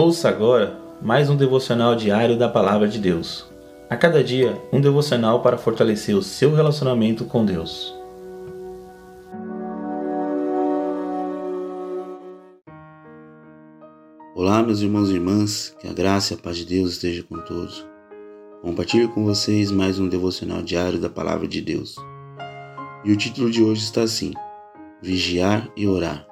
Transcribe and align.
Ouça 0.00 0.28
agora 0.28 0.78
mais 1.02 1.28
um 1.28 1.34
devocional 1.34 1.96
diário 1.96 2.38
da 2.38 2.48
Palavra 2.48 2.86
de 2.86 3.00
Deus. 3.00 3.44
A 3.90 3.96
cada 3.96 4.22
dia, 4.22 4.56
um 4.72 4.80
devocional 4.80 5.42
para 5.42 5.58
fortalecer 5.58 6.14
o 6.14 6.22
seu 6.22 6.54
relacionamento 6.54 7.24
com 7.24 7.44
Deus. 7.44 7.92
Olá, 14.36 14.62
meus 14.62 14.82
irmãos 14.82 15.10
e 15.10 15.14
irmãs, 15.14 15.76
que 15.80 15.88
a 15.88 15.92
graça 15.92 16.32
e 16.32 16.36
a 16.36 16.40
paz 16.40 16.58
de 16.58 16.64
Deus 16.64 16.92
esteja 16.92 17.24
com 17.24 17.40
todos. 17.40 17.84
Compartilho 18.62 19.08
com 19.08 19.24
vocês 19.24 19.72
mais 19.72 19.98
um 19.98 20.08
devocional 20.08 20.62
diário 20.62 21.00
da 21.00 21.10
Palavra 21.10 21.48
de 21.48 21.60
Deus. 21.60 21.96
E 23.04 23.10
o 23.10 23.16
título 23.16 23.50
de 23.50 23.64
hoje 23.64 23.82
está 23.82 24.02
assim: 24.02 24.32
Vigiar 25.02 25.68
e 25.76 25.88
Orar. 25.88 26.24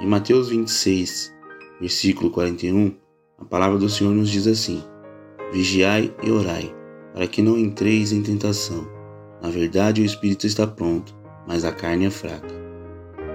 Em 0.00 0.06
Mateus 0.08 0.48
26, 0.48 1.38
versículo 1.80 2.30
41, 2.30 2.94
a 3.38 3.44
palavra 3.44 3.78
do 3.78 3.88
Senhor 3.88 4.14
nos 4.14 4.28
diz 4.28 4.46
assim: 4.46 4.84
Vigiai 5.52 6.14
e 6.22 6.30
orai, 6.30 6.74
para 7.14 7.26
que 7.26 7.40
não 7.40 7.58
entreis 7.58 8.12
em 8.12 8.22
tentação. 8.22 8.86
Na 9.42 9.48
verdade, 9.48 10.02
o 10.02 10.04
espírito 10.04 10.46
está 10.46 10.66
pronto, 10.66 11.14
mas 11.46 11.64
a 11.64 11.72
carne 11.72 12.04
é 12.04 12.10
fraca. 12.10 12.54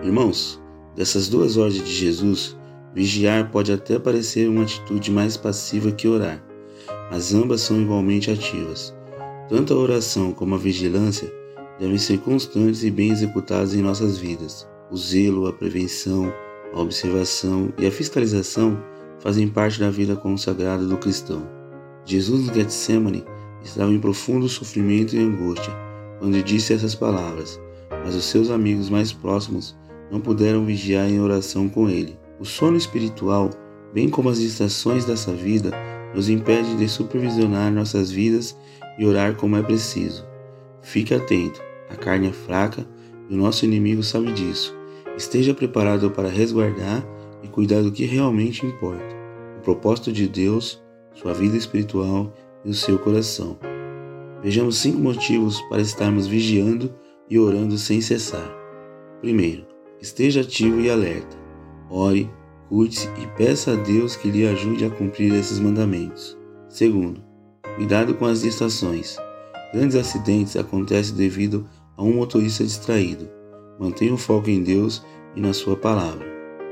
Irmãos, 0.04 0.62
dessas 0.96 1.28
duas 1.28 1.58
ordens 1.58 1.84
de 1.84 1.92
Jesus, 1.92 2.56
vigiar 2.94 3.52
pode 3.52 3.72
até 3.72 3.98
parecer 3.98 4.48
uma 4.48 4.62
atitude 4.62 5.12
mais 5.12 5.36
passiva 5.36 5.92
que 5.92 6.08
orar, 6.08 6.44
mas 7.12 7.34
ambas 7.34 7.62
são 7.62 7.82
igualmente 7.82 8.30
ativas. 8.30 8.96
Tanto 9.50 9.74
a 9.74 9.78
oração 9.78 10.32
como 10.32 10.56
a 10.56 10.60
vigilância 10.60 11.32
devem 11.80 11.98
ser 11.98 12.20
constantes 12.20 12.84
e 12.84 12.92
bem 12.92 13.12
executadas 13.12 13.74
em 13.74 13.82
nossas 13.82 14.18
vidas. 14.18 14.68
O 14.92 14.98
zelo, 14.98 15.48
a 15.48 15.54
prevenção, 15.54 16.32
a 16.76 16.82
observação 16.82 17.74
e 17.78 17.88
a 17.88 17.92
fiscalização 17.92 18.78
fazem 19.20 19.48
parte 19.48 19.80
da 19.80 19.90
vida 19.90 20.16
consagrada 20.16 20.86
do 20.86 20.98
cristão. 20.98 21.48
Jesus 22.04 22.46
no 22.46 22.54
Getsemane 22.54 23.24
estava 23.64 23.92
em 23.92 24.00
profundo 24.00 24.48
sofrimento 24.48 25.16
e 25.16 25.20
angústia 25.20 25.74
quando 26.20 26.44
disse 26.44 26.74
essas 26.74 26.94
palavras, 26.94 27.60
mas 28.04 28.14
os 28.14 28.26
seus 28.26 28.52
amigos 28.52 28.90
mais 28.90 29.12
próximos 29.12 29.76
não 30.12 30.20
puderam 30.20 30.66
vigiar 30.66 31.10
em 31.10 31.20
oração 31.20 31.68
com 31.68 31.90
ele. 31.90 32.20
O 32.40 32.46
sono 32.46 32.78
espiritual, 32.78 33.50
bem 33.94 34.10
como 34.10 34.30
as 34.30 34.40
distrações 34.40 35.06
dessa 35.06 35.32
vida, 35.32 35.72
nos 36.14 36.30
impede 36.30 36.76
de 36.76 36.88
supervisionar 36.88 37.72
nossas 37.72 38.12
vidas 38.12 38.56
e 39.00 39.06
orar 39.06 39.36
como 39.36 39.56
é 39.56 39.64
preciso. 39.64 40.26
Fique 40.82 41.14
atento, 41.14 41.62
a 41.90 41.96
carne 41.96 42.28
é 42.28 42.32
fraca 42.32 42.86
e 43.30 43.34
o 43.34 43.38
nosso 43.38 43.66
inimigo 43.66 44.04
sabe 44.04 44.32
disso. 44.34 44.76
Esteja 45.18 45.54
preparado 45.54 46.12
para 46.12 46.28
resguardar 46.28 47.06
e 47.42 47.48
cuidar 47.48 47.82
do 47.82 47.92
que 47.92 48.06
realmente 48.06 48.66
importa: 48.66 49.16
o 49.58 49.62
propósito 49.62 50.12
de 50.12 50.28
Deus, 50.28 50.84
sua 51.14 51.34
vida 51.34 51.56
espiritual 51.56 52.34
e 52.66 52.70
o 52.70 52.74
seu 52.74 53.00
coração. 53.00 53.58
Vejamos 54.44 54.78
cinco 54.78 55.00
motivos 55.00 55.62
para 55.70 55.82
estarmos 55.82 56.28
vigiando 56.28 56.94
e 57.30 57.40
orando 57.40 57.78
sem 57.78 58.02
cessar. 58.02 58.54
Primeiro, 59.22 59.66
esteja 60.02 60.42
ativo 60.42 60.82
e 60.82 60.90
alerta. 60.90 61.38
Ore, 61.90 62.30
cuide-se 62.68 63.08
e 63.22 63.28
peça 63.38 63.72
a 63.72 63.76
Deus 63.76 64.16
que 64.16 64.30
lhe 64.30 64.46
ajude 64.46 64.86
a 64.86 64.90
cumprir 64.90 65.34
esses 65.34 65.60
mandamentos. 65.60 66.38
Segundo, 66.68 67.24
cuidado 67.78 68.14
com 68.16 68.26
as 68.26 68.42
distrações. 68.42 69.18
Grandes 69.74 69.96
acidentes 69.96 70.58
acontecem 70.58 71.16
devido 71.16 71.66
a 71.96 72.04
um 72.04 72.14
motorista 72.16 72.64
distraído. 72.64 73.30
Mantenha 73.80 74.14
o 74.14 74.18
foco 74.18 74.50
em 74.50 74.64
Deus 74.64 75.04
e 75.36 75.42
na 75.42 75.54
Sua 75.54 75.76
palavra. 75.76 76.26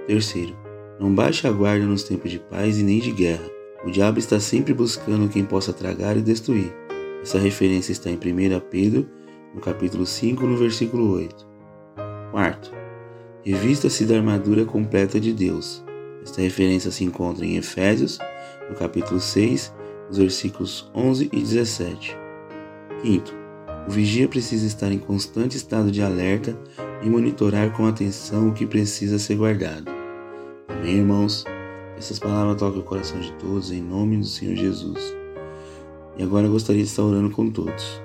Terceiro, 0.07 0.55
não 0.99 1.13
baixe 1.13 1.47
a 1.47 1.51
guarda 1.51 1.85
nos 1.85 2.03
tempos 2.03 2.31
de 2.31 2.39
paz 2.39 2.77
e 2.77 2.83
nem 2.83 2.99
de 2.99 3.11
guerra. 3.11 3.43
O 3.85 3.91
diabo 3.91 4.19
está 4.19 4.39
sempre 4.39 4.73
buscando 4.73 5.27
quem 5.27 5.43
possa 5.43 5.73
tragar 5.73 6.15
e 6.15 6.21
destruir. 6.21 6.73
Essa 7.21 7.37
referência 7.37 7.91
está 7.91 8.09
em 8.09 8.15
1 8.15 8.59
Pedro, 8.69 9.07
no 9.53 9.59
capítulo 9.59 10.05
5, 10.05 10.45
no 10.45 10.57
versículo 10.57 11.11
8. 11.11 11.47
Quarto, 12.31 12.71
revista-se 13.43 14.05
da 14.05 14.15
armadura 14.15 14.65
completa 14.65 15.19
de 15.19 15.33
Deus. 15.33 15.83
Esta 16.23 16.41
referência 16.41 16.89
se 16.89 17.03
encontra 17.03 17.45
em 17.45 17.57
Efésios, 17.57 18.17
no 18.69 18.75
capítulo 18.75 19.19
6, 19.19 19.73
nos 20.07 20.17
versículos 20.17 20.89
11 20.95 21.29
e 21.31 21.39
17. 21.39 22.17
Quinto, 23.01 23.35
o 23.87 23.91
vigia 23.91 24.27
precisa 24.27 24.65
estar 24.65 24.91
em 24.91 24.99
constante 24.99 25.57
estado 25.57 25.91
de 25.91 26.01
alerta 26.01 26.57
e 27.03 27.09
monitorar 27.09 27.71
com 27.71 27.85
atenção 27.85 28.49
o 28.49 28.53
que 28.53 28.65
precisa 28.65 29.19
ser 29.19 29.35
guardado. 29.35 29.91
Amém, 30.69 30.97
irmãos? 30.97 31.43
Essas 31.97 32.17
palavras 32.17 32.57
toquem 32.57 32.79
o 32.79 32.83
coração 32.83 33.19
de 33.19 33.31
todos 33.33 33.71
em 33.71 33.81
nome 33.81 34.17
do 34.17 34.25
Senhor 34.25 34.55
Jesus. 34.55 35.15
E 36.17 36.23
agora 36.23 36.47
eu 36.47 36.51
gostaria 36.51 36.81
de 36.81 36.89
estar 36.89 37.03
orando 37.03 37.29
com 37.29 37.49
todos. 37.49 38.01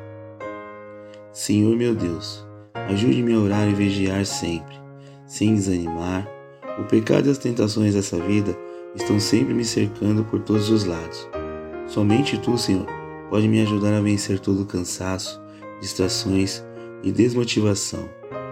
Senhor 1.33 1.77
meu 1.77 1.95
Deus, 1.95 2.45
ajude-me 2.89 3.35
a 3.35 3.39
orar 3.39 3.69
e 3.69 3.75
vigiar 3.75 4.25
sempre, 4.27 4.75
sem 5.27 5.55
desanimar. 5.55 6.29
O 6.79 6.85
pecado 6.85 7.29
e 7.29 7.31
as 7.31 7.39
tentações 7.39 7.95
dessa 7.95 8.19
vida 8.19 8.57
estão 8.95 9.19
sempre 9.21 9.55
me 9.55 9.65
cercando 9.65 10.25
por 10.25 10.41
todos 10.41 10.71
os 10.71 10.85
lados. 10.85 11.29
Somente 11.87 12.39
Tu, 12.39 12.57
Senhor, 12.59 12.87
pode 13.31 13.49
me 13.49 13.61
ajudar 13.63 13.95
a 13.95 14.01
vencer 14.01 14.39
todo 14.39 14.63
o 14.63 14.67
cansaço, 14.67 15.41
distrações 15.81 16.65
e 17.03 17.13
desmotivação. 17.13 18.09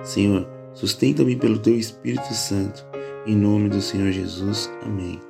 Senhor, 0.06 0.46
sustenta-me 0.72 1.36
pelo 1.36 1.58
teu 1.58 1.76
Espírito 1.76 2.32
Santo. 2.32 2.86
Em 3.26 3.36
nome 3.36 3.68
do 3.68 3.80
Senhor 3.80 4.12
Jesus. 4.12 4.70
Amém. 4.82 5.20